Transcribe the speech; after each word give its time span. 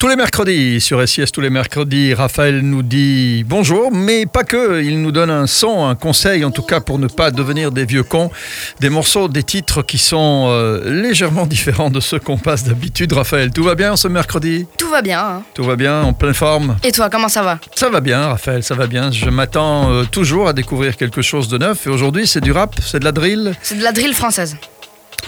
Tous 0.00 0.06
les 0.06 0.14
mercredis 0.14 0.80
sur 0.80 1.08
SIS, 1.08 1.24
tous 1.32 1.40
les 1.40 1.50
mercredis, 1.50 2.14
Raphaël 2.14 2.60
nous 2.60 2.84
dit 2.84 3.42
bonjour, 3.44 3.90
mais 3.90 4.26
pas 4.26 4.44
que, 4.44 4.80
il 4.80 5.02
nous 5.02 5.10
donne 5.10 5.28
un 5.28 5.48
son, 5.48 5.88
un 5.88 5.96
conseil 5.96 6.44
en 6.44 6.52
tout 6.52 6.62
cas 6.62 6.78
pour 6.78 7.00
ne 7.00 7.08
pas 7.08 7.32
devenir 7.32 7.72
des 7.72 7.84
vieux 7.84 8.04
cons, 8.04 8.30
des 8.78 8.90
morceaux, 8.90 9.26
des 9.26 9.42
titres 9.42 9.82
qui 9.82 9.98
sont 9.98 10.46
euh, 10.50 11.02
légèrement 11.02 11.46
différents 11.48 11.90
de 11.90 11.98
ceux 11.98 12.20
qu'on 12.20 12.38
passe 12.38 12.62
d'habitude. 12.62 13.12
Raphaël, 13.12 13.50
tout 13.50 13.64
va 13.64 13.74
bien 13.74 13.96
ce 13.96 14.06
mercredi? 14.06 14.66
Tout 14.78 14.88
va 14.88 15.02
bien. 15.02 15.18
hein. 15.18 15.42
Tout 15.52 15.64
va 15.64 15.74
bien, 15.74 16.00
en 16.02 16.12
pleine 16.12 16.32
forme? 16.32 16.76
Et 16.84 16.92
toi, 16.92 17.10
comment 17.10 17.28
ça 17.28 17.42
va? 17.42 17.58
Ça 17.74 17.90
va 17.90 18.00
bien 18.00 18.24
Raphaël, 18.28 18.62
ça 18.62 18.76
va 18.76 18.86
bien. 18.86 19.10
Je 19.10 19.28
m'attends 19.30 19.90
euh, 19.90 20.04
toujours 20.04 20.46
à 20.46 20.52
découvrir 20.52 20.96
quelque 20.96 21.22
chose 21.22 21.48
de 21.48 21.58
neuf 21.58 21.88
et 21.88 21.90
aujourd'hui 21.90 22.28
c'est 22.28 22.40
du 22.40 22.52
rap, 22.52 22.76
c'est 22.86 23.00
de 23.00 23.04
la 23.04 23.10
drill, 23.10 23.52
C'est 23.62 23.76
de 23.76 23.82
la 23.82 23.90
drill 23.90 24.14
française. 24.14 24.56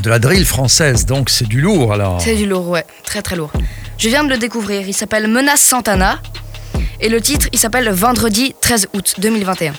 De 0.02 0.08
la 0.10 0.18
drill 0.18 0.44
française, 0.46 1.04
donc 1.06 1.30
c'est 1.30 1.46
du 1.46 1.60
lourd 1.60 1.92
alors. 1.92 2.20
C'est 2.20 2.36
du 2.36 2.46
lourd, 2.46 2.68
ouais. 2.68 2.84
Très 3.04 3.22
très 3.22 3.36
lourd. 3.36 3.50
Je 3.98 4.08
viens 4.08 4.24
de 4.24 4.30
le 4.30 4.38
découvrir. 4.38 4.86
Il 4.88 4.94
s'appelle 4.94 5.28
Menace 5.28 5.60
Santana. 5.60 6.18
Et 7.00 7.08
le 7.08 7.20
titre, 7.20 7.48
il 7.52 7.58
s'appelle 7.58 7.88
Vendredi 7.90 8.54
13 8.60 8.88
août 8.94 9.14
2021. 9.18 9.72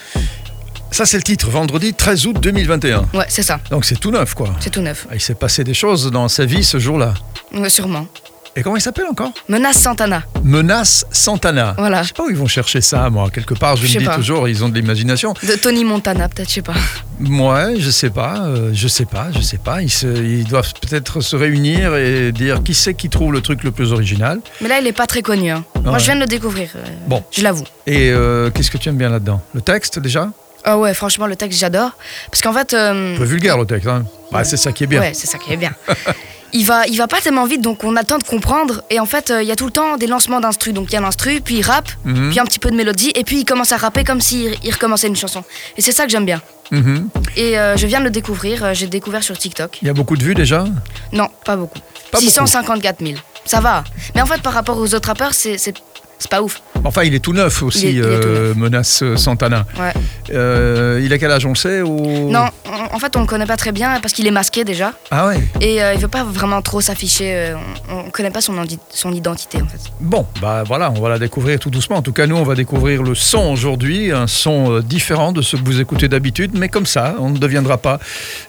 Ça 0.91 1.05
c'est 1.05 1.15
le 1.17 1.23
titre, 1.23 1.49
vendredi 1.49 1.93
13 1.93 2.25
août 2.27 2.37
2021. 2.41 3.07
Ouais, 3.13 3.25
c'est 3.29 3.43
ça. 3.43 3.59
Donc 3.69 3.85
c'est 3.85 3.95
tout 3.95 4.11
neuf 4.11 4.33
quoi. 4.33 4.49
C'est 4.59 4.69
tout 4.71 4.81
neuf. 4.81 5.07
Ah, 5.09 5.15
Il 5.15 5.21
s'est 5.21 5.35
passé 5.35 5.63
des 5.63 5.73
choses 5.73 6.11
dans 6.11 6.27
sa 6.27 6.43
vie 6.45 6.65
ce 6.65 6.79
jour-là. 6.79 7.13
Ouais, 7.53 7.69
sûrement. 7.69 8.07
Et 8.55 8.63
comment 8.63 8.75
il 8.75 8.81
s'appelle 8.81 9.05
encore 9.09 9.31
Menace 9.47 9.77
Santana. 9.79 10.23
Menace 10.43 11.05
Santana. 11.09 11.73
Voilà. 11.77 12.03
Je 12.03 12.09
sais 12.09 12.13
pas 12.13 12.25
où 12.25 12.29
ils 12.29 12.35
vont 12.35 12.47
chercher 12.47 12.81
ça, 12.81 13.09
moi. 13.09 13.29
Quelque 13.29 13.53
part, 13.53 13.77
je, 13.77 13.85
Je 13.87 13.93
me 13.95 13.99
dis 13.99 14.05
pas. 14.05 14.15
toujours, 14.15 14.49
ils 14.49 14.61
ont 14.63 14.67
de 14.67 14.75
l'imagination. 14.75 15.33
De 15.41 15.53
Tony 15.55 15.85
Montana, 15.85 16.27
peut-être, 16.27 16.49
je 16.49 16.55
sais 16.55 16.61
pas. 16.61 16.73
Moi, 17.19 17.75
je 17.77 17.89
sais 17.89 18.09
pas, 18.09 18.41
euh, 18.47 18.71
je 18.73 18.87
sais 18.89 19.05
pas, 19.05 19.27
je 19.33 19.39
sais 19.39 19.57
pas. 19.57 19.81
Ils, 19.81 19.89
se- 19.89 20.05
ils 20.07 20.43
doivent 20.45 20.73
peut-être 20.81 21.21
se 21.21 21.37
réunir 21.37 21.95
et 21.95 22.33
dire 22.33 22.61
qui 22.61 22.73
c'est 22.73 22.93
qui 22.93 23.07
trouve 23.07 23.31
le 23.31 23.39
truc 23.39 23.63
le 23.63 23.71
plus 23.71 23.93
original. 23.93 24.39
Mais 24.59 24.67
là, 24.67 24.79
il 24.81 24.87
est 24.87 24.91
pas 24.91 25.07
très 25.07 25.21
connu. 25.21 25.49
hein. 25.49 25.63
Moi, 25.83 25.93
Ouais. 25.93 25.99
je 25.99 26.05
viens 26.05 26.15
de 26.15 26.21
le 26.21 26.25
découvrir. 26.27 26.71
euh, 26.75 26.79
Bon. 27.07 27.23
Je 27.31 27.41
l'avoue. 27.43 27.63
Et 27.87 28.09
euh, 28.11 28.49
qu'est-ce 28.49 28.69
que 28.71 28.77
tu 28.77 28.89
aimes 28.89 28.97
bien 28.97 29.09
là-dedans? 29.09 29.41
Le 29.53 29.61
texte 29.61 29.97
déjà? 29.99 30.27
Ah 30.65 30.77
ouais, 30.77 30.93
franchement, 30.93 31.25
le 31.25 31.37
texte, 31.37 31.57
j'adore. 31.57 31.91
Parce 32.29 32.41
qu'en 32.41 32.51
fait. 32.53 32.73
euh, 32.73 33.15
Un 33.15 33.17
peu 33.17 33.23
vulgaire 33.23 33.57
le 33.57 33.65
texte, 33.65 33.87
hein 33.87 34.03
Bah, 34.31 34.43
C'est 34.43 34.57
ça 34.57 34.73
qui 34.73 34.83
est 34.83 34.87
bien. 34.87 34.99
Ouais, 34.99 35.13
c'est 35.13 35.27
ça 35.27 35.37
qui 35.37 35.53
est 35.53 35.57
bien. 35.57 35.71
il 36.53 36.65
va, 36.65 36.85
il 36.87 36.97
va 36.97 37.07
pas 37.07 37.21
tellement 37.21 37.45
vite, 37.45 37.61
donc 37.61 37.83
on 37.83 37.95
a 37.95 38.01
le 38.01 38.05
temps 38.05 38.17
de 38.17 38.23
comprendre. 38.23 38.83
Et 38.89 38.99
en 38.99 39.05
fait, 39.05 39.31
euh, 39.31 39.41
il 39.41 39.47
y 39.47 39.51
a 39.51 39.55
tout 39.55 39.65
le 39.65 39.71
temps 39.71 39.97
des 39.97 40.07
lancements 40.07 40.39
d'instru. 40.39 40.73
Donc 40.73 40.87
il 40.89 40.93
y 40.93 40.97
a 40.97 41.01
l'instru, 41.01 41.41
puis 41.41 41.55
il 41.57 41.61
rappe, 41.63 41.89
Mhm. 42.05 42.29
puis 42.29 42.39
un 42.39 42.45
petit 42.45 42.59
peu 42.59 42.69
de 42.71 42.75
mélodie, 42.75 43.11
et 43.15 43.23
puis 43.23 43.39
il 43.39 43.45
commence 43.45 43.71
à 43.71 43.77
rapper 43.77 44.03
comme 44.03 44.21
s'il 44.21 44.55
il 44.63 44.71
recommençait 44.73 45.07
une 45.07 45.15
chanson. 45.15 45.43
Et 45.77 45.81
c'est 45.81 45.91
ça 45.91 46.05
que 46.05 46.11
j'aime 46.11 46.25
bien. 46.25 46.41
Mhm. 46.71 47.09
Et 47.35 47.57
euh, 47.59 47.75
je 47.77 47.85
viens 47.87 47.99
de 47.99 48.05
le 48.05 48.11
découvrir, 48.11 48.63
euh, 48.63 48.73
j'ai 48.73 48.87
découvert 48.87 49.23
sur 49.23 49.37
TikTok. 49.37 49.79
Il 49.81 49.87
y 49.87 49.89
a 49.89 49.93
beaucoup 49.93 50.15
de 50.15 50.23
vues 50.23 50.35
déjà 50.35 50.65
Non, 51.11 51.27
pas 51.45 51.55
beaucoup. 51.55 51.79
Pas 52.11 52.19
654 52.19 52.99
000. 53.05 53.17
Ça 53.45 53.59
va. 53.59 53.83
Mais 54.15 54.21
en 54.21 54.25
fait, 54.25 54.41
par 54.41 54.53
rapport 54.53 54.77
aux 54.77 54.93
autres 54.93 55.07
rappeurs, 55.07 55.33
c'est 55.33 55.57
pas 56.29 56.41
ouf. 56.41 56.61
Enfin, 56.83 57.03
il 57.03 57.13
est 57.15 57.19
tout 57.19 57.33
neuf 57.33 57.61
aussi, 57.63 57.89
Il 57.91 57.97
est- 57.97 57.99
il 57.99 58.03
est 58.05 58.19
tout 58.53 58.59
Menace 58.59 59.03
Santana. 59.15 59.65
Ouais. 59.79 59.93
Euh, 60.33 61.01
il 61.03 61.11
a 61.13 61.17
quel 61.17 61.31
âge, 61.31 61.45
on 61.45 61.49
le 61.49 61.55
sait 61.55 61.81
ou... 61.81 62.29
Non, 62.31 62.45
en 62.65 62.95
en 62.95 62.99
fait, 62.99 63.15
on 63.15 63.21
le 63.21 63.25
connaît 63.25 63.45
pas 63.45 63.57
très 63.57 63.71
bien 63.71 63.99
parce 64.01 64.13
qu'il 64.13 64.27
est 64.27 64.31
masqué 64.31 64.63
déjà. 64.63 64.93
Ah 65.11 65.27
ouais 65.27 65.39
Et 65.59 65.81
euh, 65.81 65.93
il 65.93 65.99
veut 65.99 66.07
pas 66.07 66.23
vraiment 66.23 66.61
trop 66.61 66.81
s'afficher. 66.81 67.33
euh, 67.35 67.55
on, 67.89 67.99
on 68.07 68.09
connaît 68.11 68.31
pas 68.31 68.41
son, 68.41 68.53
son 68.89 69.11
identité 69.13 69.57
en 69.61 69.67
fait. 69.67 69.79
Bon, 69.99 70.25
bah 70.41 70.63
voilà, 70.65 70.91
on 70.95 71.01
va 71.01 71.09
la 71.09 71.19
découvrir 71.19 71.59
tout 71.59 71.69
doucement. 71.69 71.97
En 71.97 72.01
tout 72.01 72.13
cas, 72.13 72.27
nous, 72.27 72.35
on 72.35 72.43
va 72.43 72.55
découvrir 72.55 73.03
le 73.03 73.15
son 73.15 73.51
aujourd'hui, 73.51 74.11
un 74.11 74.27
son 74.27 74.71
euh, 74.73 74.81
différent 74.81 75.31
de 75.31 75.41
ce 75.41 75.55
que 75.55 75.63
vous 75.65 75.79
écoutez 75.81 76.07
d'habitude, 76.07 76.51
mais 76.53 76.69
comme 76.69 76.85
ça, 76.85 77.15
on 77.19 77.29
ne 77.29 77.37
deviendra 77.37 77.77
pas 77.77 77.99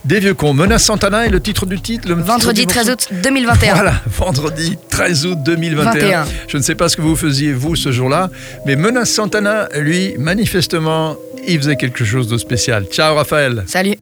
des 0.05 0.21
vieux 0.21 0.35
cons. 0.35 0.55
Menace 0.55 0.85
Santana 0.85 1.27
et 1.27 1.31
le 1.31 1.41
titre 1.41 1.67
du 1.67 1.81
titre 1.81 2.09
le 2.09 2.15
Vendredi 2.15 2.61
titre 2.67 2.73
du 2.73 2.75
13 2.85 2.89
morceau 2.89 2.93
août 3.15 3.23
2021. 3.23 3.75
Voilà, 3.75 3.95
vendredi 4.07 4.77
13 4.91 5.27
août 5.27 5.39
2021. 5.45 5.93
21. 5.93 6.25
Je 6.49 6.57
ne 6.57 6.63
sais 6.63 6.75
pas 6.75 6.89
ce 6.89 6.97
que 6.97 7.03
vous 7.03 7.17
faisiez, 7.17 7.53
vous, 7.53 7.77
ce 7.77 7.91
jour-là, 7.93 8.22
mais 8.67 8.77
Menace 8.77 9.11
Santana, 9.11 9.69
lui, 9.79 10.15
manifestement, 10.19 11.17
il 11.47 11.59
faisait 11.59 11.77
quelque 11.77 12.05
chose 12.05 12.29
de 12.29 12.39
spécial. 12.39 12.87
Ciao, 12.91 13.15
Raphaël. 13.15 13.65
Salut. 13.67 13.97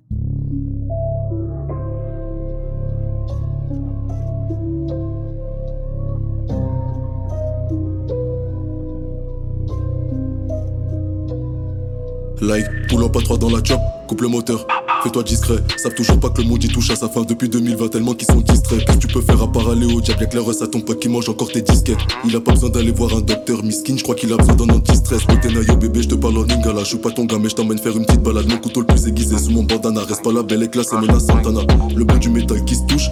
Live, 12.42 12.70
pull 12.89 13.05
up 13.05 13.14
à 13.16 13.20
3 13.20 13.36
dans 13.36 13.50
la 13.50 13.62
chop, 13.62 13.78
coupe 14.08 14.22
le 14.22 14.28
moteur, 14.28 14.66
fais-toi 15.02 15.22
discret. 15.22 15.56
Savent 15.77 15.94
toujours 15.94 16.20
pas 16.20 16.30
que 16.30 16.42
le 16.42 16.48
y 16.48 16.68
touche 16.68 16.90
à 16.90 16.96
sa 16.96 17.08
fin 17.08 17.22
depuis 17.22 17.48
2020, 17.48 17.88
tellement 17.88 18.14
qu'ils 18.14 18.28
sont 18.28 18.40
distraits. 18.40 18.84
Qu'est-ce 18.84 18.98
que 18.98 19.06
tu 19.06 19.08
peux 19.08 19.20
faire 19.20 19.42
à 19.42 19.50
part 19.50 19.68
aller 19.70 19.86
au 19.86 20.00
diable, 20.00 20.20
y'a 20.20 20.27
que 20.27 20.36
la 20.36 20.42
reste 20.42 20.62
à 20.62 20.66
ton 20.66 20.80
pote 20.80 21.00
qui 21.00 21.08
mange 21.08 21.28
encore 21.28 21.50
tes 21.50 21.62
disquettes. 21.62 21.98
Il 22.24 22.34
a 22.36 22.40
pas 22.40 22.52
besoin 22.52 22.70
d'aller 22.70 22.92
voir 22.92 23.14
un 23.14 23.20
docteur 23.20 23.62
miskin, 23.62 23.96
je 23.96 24.02
crois 24.02 24.14
qu'il 24.14 24.33
a 24.33 24.36
besoin 24.36 24.56
d'un 24.56 24.74
anti-stress. 24.74 25.22
Naïo 25.28 25.77
bébé, 25.77 26.02
je 26.02 26.08
te 26.08 26.14
parle 26.14 26.39
en 26.39 26.42
lingala, 26.44 26.80
je 26.80 26.89
suis 26.89 26.98
pas 26.98 27.10
ton 27.10 27.24
gars, 27.24 27.39
mais 27.39 27.48
je 27.48 27.55
t'emmène 27.55 27.78
faire 27.78 27.96
une 27.96 28.05
petite 28.05 28.22
balade. 28.22 28.48
Mon 28.48 28.58
couteau 28.58 28.80
le 28.80 28.86
plus 28.86 29.06
aiguisé 29.06 29.39
sous 29.39 29.50
mon 29.50 29.62
bandana, 29.62 30.02
reste 30.02 30.22
pas 30.22 30.33
la 30.33 30.42
belle 30.42 30.62
éclat, 30.62 30.83
c'est 30.84 30.96
menace 30.96 31.27
Santana. 31.27 31.60
Le 31.94 32.05
bout 32.05 32.18
du 32.18 32.30
métal 32.30 32.64
qui 32.64 32.74
se 32.74 32.83
touche. 32.86 33.08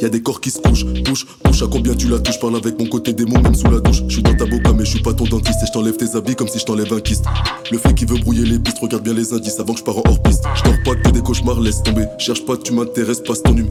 Y'a 0.00 0.08
des 0.08 0.22
corps 0.22 0.40
qui 0.40 0.50
se 0.50 0.58
couchent, 0.58 0.86
touche, 1.04 1.26
touche 1.44 1.62
à 1.62 1.66
combien 1.66 1.94
tu 1.94 2.08
la 2.08 2.18
touches, 2.18 2.40
parle 2.40 2.56
avec 2.56 2.78
mon 2.78 2.86
côté 2.86 3.12
démon 3.12 3.40
même 3.40 3.54
sous 3.54 3.70
la 3.70 3.80
douche. 3.80 4.02
Je 4.08 4.14
suis 4.14 4.22
dans 4.22 4.34
ta 4.34 4.46
boca 4.46 4.72
mais 4.72 4.84
je 4.84 4.90
suis 4.90 5.02
pas 5.02 5.12
ton 5.12 5.24
dentiste 5.24 5.62
et 5.62 5.66
je 5.66 5.72
t'enlève 5.72 5.96
tes 5.96 6.16
habits 6.16 6.34
comme 6.34 6.48
si 6.48 6.58
je 6.58 6.64
t'enlève 6.64 6.92
un 6.92 7.00
kyste. 7.00 7.24
Le 7.70 7.78
fait 7.78 7.94
qui 7.94 8.06
veut 8.06 8.18
brouiller 8.18 8.44
les 8.44 8.58
pistes, 8.58 8.78
regarde 8.78 9.02
bien 9.02 9.12
les 9.12 9.34
indices 9.34 9.60
avant 9.60 9.74
que 9.74 9.80
je 9.80 9.84
pars 9.84 9.98
en 9.98 10.02
hors 10.06 10.22
piste. 10.22 10.44
Je 10.54 10.84
pas 10.84 10.94
que 10.94 11.10
des 11.10 11.20
cauchemars, 11.20 11.60
laisse 11.60 11.82
tomber. 11.82 12.06
Cherche 12.18 12.44
pas, 12.46 12.56
tu 12.56 12.72
m'intéresses, 12.72 13.20
passe 13.20 13.42
ton 13.42 13.56
hume. 13.56 13.70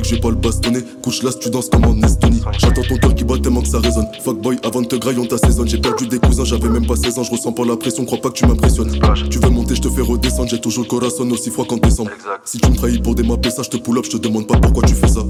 Que 0.00 0.08
vais 0.08 0.20
pas 0.20 0.30
le 0.30 0.36
bastonner, 0.36 0.80
couche 1.02 1.22
là 1.22 1.30
tu 1.32 1.48
danses 1.50 1.68
comme 1.68 1.84
en 1.84 1.98
Estonie. 2.02 2.42
J'attends 2.58 2.82
ton 2.82 2.96
cœur 2.96 3.14
qui 3.14 3.24
bat 3.24 3.38
tellement 3.38 3.62
que 3.62 3.68
ça 3.68 3.78
résonne. 3.78 4.06
Fuck 4.22 4.40
boy, 4.40 4.58
avant 4.62 4.82
de 4.82 4.86
te 4.86 4.96
grailler 4.96 5.18
on 5.18 5.26
t'assaisonne. 5.26 5.68
J'ai 5.68 5.78
perdu 5.78 6.06
des 6.06 6.18
cousins, 6.18 6.44
j'avais 6.44 6.68
même 6.68 6.86
pas 6.86 6.96
16 6.96 7.18
ans, 7.18 7.22
je 7.22 7.30
ressens 7.30 7.52
pas 7.52 7.64
la 7.64 7.76
pression, 7.76 8.04
crois 8.04 8.18
pas 8.18 8.28
que 8.28 8.34
tu 8.34 8.46
m'impressionnes. 8.46 8.92
Tu 9.30 9.38
veux 9.38 9.50
monter, 9.50 9.74
je 9.74 9.82
te 9.82 9.88
fais 9.88 10.02
redescendre, 10.02 10.48
j'ai 10.50 10.60
toujours 10.60 10.84
le 10.84 10.88
corazon 10.90 11.30
aussi 11.30 11.50
froid 11.50 11.64
qu'en 11.64 11.78
décembre. 11.78 12.10
Si 12.44 12.58
tu 12.58 12.70
me 12.70 12.76
trahis 12.76 12.98
pour 12.98 13.14
des 13.14 13.22
mappes, 13.22 13.46
ça 13.46 13.62
je 13.62 13.70
te 13.70 13.76
pull 13.76 13.96
up, 13.98 14.04
je 14.04 14.10
te 14.10 14.16
demande 14.18 14.46
pas 14.46 14.58
pourquoi 14.58 14.82
tu 14.82 14.94
fais 14.94 15.08
ça. 15.08 15.20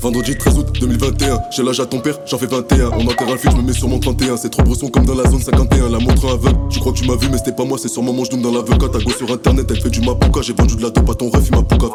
Vendredi 0.00 0.36
13 0.36 0.58
août 0.58 0.66
2021, 0.80 1.40
j'ai 1.50 1.62
l'âge 1.64 1.80
à 1.80 1.86
ton 1.86 1.98
père, 1.98 2.18
j'en 2.24 2.38
fais 2.38 2.46
21. 2.46 2.90
On 2.98 3.06
enterre 3.06 3.28
un 3.32 3.36
film, 3.36 3.52
je 3.56 3.60
me 3.60 3.66
mets 3.66 3.72
sur 3.72 3.88
mon 3.88 3.98
31. 3.98 4.36
C'est 4.36 4.48
trop 4.48 4.62
bresson 4.62 4.88
comme 4.88 5.04
dans 5.04 5.14
la 5.14 5.28
zone 5.28 5.40
51. 5.42 5.88
La 5.90 5.98
montre 5.98 6.24
aveugle, 6.26 6.56
tu 6.70 6.78
crois 6.78 6.92
que 6.92 6.98
tu 6.98 7.06
m'as 7.06 7.16
vu, 7.16 7.28
mais 7.30 7.38
c'était 7.38 7.52
pas 7.52 7.64
moi, 7.64 7.78
c'est 7.78 7.88
sûrement 7.88 8.12
mon 8.12 8.24
genou 8.24 8.40
dans 8.40 8.52
l'aveugle. 8.52 8.90
Ta 8.90 9.00
go 9.00 9.10
sur 9.10 9.28
internet, 9.32 9.66
elle 9.70 9.80
fait 9.80 9.90
du 9.90 10.00
mapuka. 10.00 10.40
J'ai 10.42 10.52
vendu 10.52 10.76
de 10.76 10.82
la 10.82 10.90
dope 10.90 11.10
à 11.10 11.14
ton 11.14 11.28
ref, 11.30 11.42
il 11.50 11.56
m'a 11.56 11.62
poucave. 11.62 11.90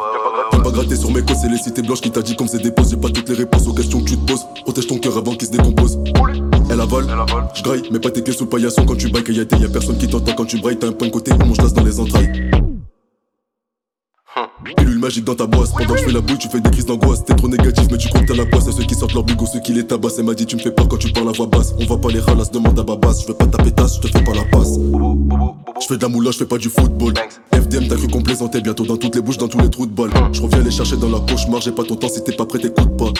T'aimes 0.50 0.62
pas 0.62 0.70
gratter 0.70 0.96
sur 0.96 1.10
mes 1.12 1.22
cosses, 1.22 1.38
c'est 1.40 1.48
les 1.48 1.56
cités 1.56 1.80
blanches 1.80 2.02
qui 2.02 2.10
t'a 2.10 2.20
dit 2.20 2.36
comme 2.36 2.46
c'est 2.48 2.58
des. 2.58 2.72
J'ai 2.90 2.96
pas 2.96 3.08
toutes 3.08 3.28
les 3.30 3.34
réponses 3.36 3.66
aux 3.66 3.72
questions 3.72 4.00
que 4.00 4.10
tu 4.10 4.18
te 4.18 4.26
poses. 4.30 4.44
Protège 4.64 4.86
ton 4.86 4.98
cœur 4.98 5.16
avant 5.16 5.34
qu'il 5.34 5.46
se 5.48 5.52
décompose. 5.52 5.98
Elle 6.70 6.80
avale, 6.80 7.06
je 7.54 7.62
graille, 7.62 7.82
mais 7.90 7.98
pas 8.00 8.10
tes 8.10 8.22
clés 8.22 8.34
sous 8.34 8.44
le 8.44 8.50
paillasson 8.50 8.84
quand 8.84 8.96
tu 8.96 9.08
bailles. 9.08 9.24
Qu'il 9.24 9.36
y 9.36 9.40
a 9.40 9.44
des- 9.46 9.56
y 9.56 9.64
a 9.64 9.68
personne 9.68 9.96
qui 9.96 10.08
t'entend 10.08 10.34
quand 10.34 10.44
tu 10.44 10.58
brailles. 10.60 10.78
T'as 10.78 10.88
un 10.88 10.92
point 10.92 11.08
de 11.08 11.12
côté, 11.12 11.32
on 11.32 11.46
mange 11.46 11.56
dans 11.56 11.82
les 11.84 11.98
entrailles. 12.00 12.50
Pilule 14.76 14.98
magique 14.98 15.24
dans 15.24 15.34
ta 15.34 15.46
boisse. 15.46 15.70
Pendant 15.70 15.94
que 15.94 16.00
je 16.00 16.04
fais 16.04 16.12
la 16.12 16.20
bouille, 16.20 16.38
tu 16.38 16.48
fais 16.48 16.60
des 16.60 16.70
crises 16.70 16.86
d'angoisse. 16.86 17.24
T'es 17.24 17.34
trop 17.34 17.48
négatif, 17.48 17.86
mais 17.90 17.98
tu 17.98 18.08
que 18.08 18.18
t'as 18.18 18.34
la 18.34 18.46
poisse. 18.46 18.68
À 18.68 18.72
ceux 18.72 18.84
qui 18.84 18.94
sortent 18.94 19.12
leur 19.12 19.24
bigot, 19.24 19.46
ceux 19.46 19.60
qui 19.60 19.72
les 19.72 19.86
tabassent. 19.86 20.18
Elle 20.18 20.24
m'a 20.24 20.34
dit, 20.34 20.46
tu 20.46 20.56
me 20.56 20.60
fais 20.60 20.70
peur 20.70 20.88
quand 20.88 20.96
tu 20.96 21.12
parles 21.12 21.28
à 21.28 21.32
voix 21.32 21.46
basse. 21.46 21.74
On 21.78 21.84
va 21.84 21.96
pas 21.96 22.08
les 22.08 22.20
ralas, 22.20 22.50
demande 22.52 22.78
à 22.78 22.82
Babas. 22.82 23.20
Je 23.22 23.28
veux 23.28 23.34
pas 23.34 23.46
taper 23.46 23.72
tasse, 23.72 23.96
je 23.96 24.00
te 24.00 24.08
fais 24.08 24.24
pas 24.24 24.34
la 24.34 24.44
passe. 24.44 24.78
Je 25.80 25.86
fais 25.86 25.96
de 25.96 26.02
la 26.02 26.08
moula, 26.08 26.30
je 26.30 26.38
fais 26.38 26.46
pas 26.46 26.58
du 26.58 26.68
football. 26.68 27.14
FDM, 27.52 27.88
t'as 27.88 27.96
cru 27.96 28.08
qu'on 28.08 28.22
plaisantait 28.22 28.60
bientôt 28.60 28.84
dans 28.84 28.96
toutes 28.96 29.14
les 29.14 29.22
bouches, 29.22 29.38
dans 29.38 29.48
tous 29.48 29.60
les 29.60 29.70
trous 29.70 29.86
de 29.86 29.92
balle. 29.92 30.10
Je 30.32 30.40
reviens 30.42 30.62
les 30.62 30.70
chercher 30.70 30.96
dans 30.96 31.10
la 31.10 31.20
cauchemar, 31.20 31.60
j'ai 31.60 31.72
pas 31.72 31.84
ton 31.84 31.96
temps 31.96 32.08
si 32.08 32.22
t'es 32.24 32.32
pas 32.32 32.46
prêt, 32.46 32.58
t'écoutes 32.58 32.96
pas. 32.96 33.12